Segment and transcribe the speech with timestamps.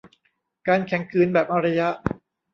[0.67, 1.87] การแข็งขืนแบบอารยะ